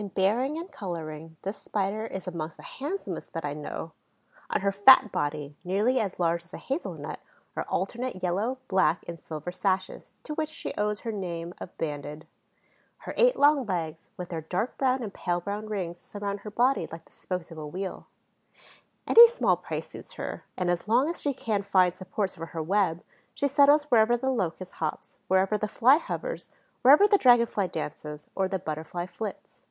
[0.00, 3.90] In bearing and coloring, this Spider is among the handsomest that I know.
[4.48, 7.18] On her fat body, nearly as large as a hazel nut,
[7.56, 12.28] are alternate yellow, black, and silver sashes, to which she owes her name of Banded.
[12.98, 16.86] Her eight long legs, with their dark brown and pale brown rings, surround her body
[16.86, 18.06] like the spokes of a wheel.
[19.04, 22.62] Any small prey suits her; and, as long as she can find supports for her
[22.62, 23.02] web,
[23.34, 26.50] she settles wherever the Locust hops, wherever the Fly hovers,
[26.82, 29.62] wherever the Dragon fly dances or the Butterfly flits.